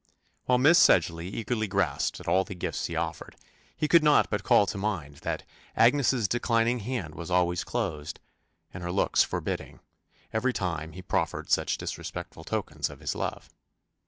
While 0.45 0.57
Miss 0.57 0.79
Sedgeley 0.79 1.27
eagerly 1.29 1.67
grasped 1.67 2.19
at 2.19 2.27
all 2.27 2.43
the 2.43 2.55
gifts 2.55 2.87
he 2.87 2.95
offered, 2.95 3.35
he 3.77 3.87
could 3.87 4.03
not 4.03 4.31
but 4.31 4.41
call 4.41 4.65
to 4.65 4.77
mind 4.79 5.17
"that 5.17 5.43
Agnes's 5.75 6.27
declining 6.27 6.79
hand 6.79 7.13
was 7.13 7.29
always 7.29 7.63
closed, 7.63 8.19
and 8.73 8.81
her 8.83 8.91
looks 8.91 9.21
forbidding, 9.21 9.79
every 10.33 10.53
time 10.53 10.93
he 10.93 11.03
proffered 11.03 11.51
such 11.51 11.77
disrespectful 11.77 12.43
tokens 12.43 12.89
of 12.89 12.99
his 12.99 13.13
love." 13.13 13.49